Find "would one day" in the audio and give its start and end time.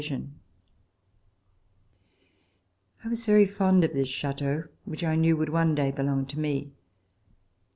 5.37-5.91